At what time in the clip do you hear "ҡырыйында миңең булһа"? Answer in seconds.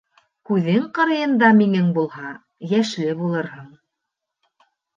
0.97-2.33